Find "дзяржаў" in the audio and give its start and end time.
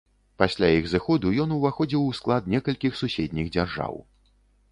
3.57-3.93